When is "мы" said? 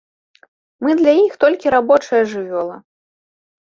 0.85-0.95